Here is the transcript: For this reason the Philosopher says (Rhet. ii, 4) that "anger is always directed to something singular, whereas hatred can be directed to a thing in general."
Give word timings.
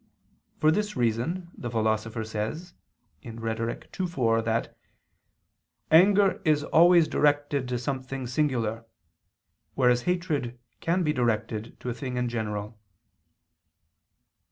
For 0.57 0.71
this 0.71 0.95
reason 0.95 1.51
the 1.55 1.69
Philosopher 1.69 2.23
says 2.23 2.73
(Rhet. 3.23 3.99
ii, 3.99 4.07
4) 4.07 4.41
that 4.41 4.75
"anger 5.91 6.41
is 6.43 6.63
always 6.63 7.07
directed 7.07 7.67
to 7.67 7.77
something 7.77 8.25
singular, 8.25 8.83
whereas 9.75 10.01
hatred 10.09 10.57
can 10.79 11.03
be 11.03 11.13
directed 11.13 11.79
to 11.81 11.89
a 11.89 11.93
thing 11.93 12.17
in 12.17 12.29
general." 12.29 12.79